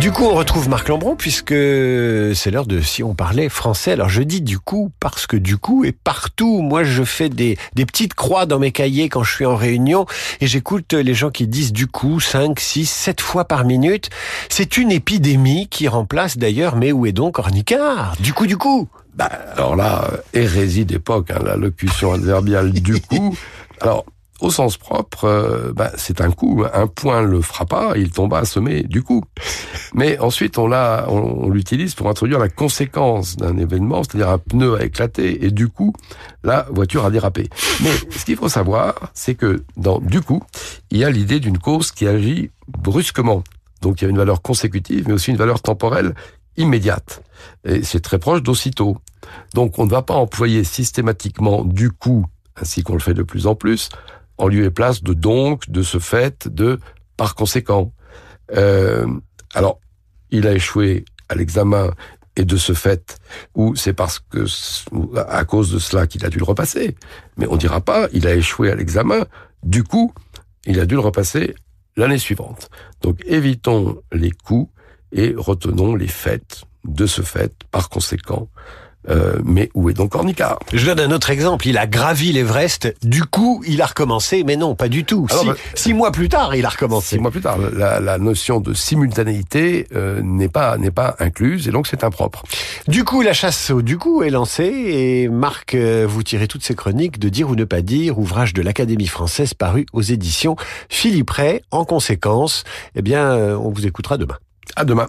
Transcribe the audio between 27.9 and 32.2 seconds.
il tomba assommé du coup. Mais ensuite, on l'a, on, l'utilise pour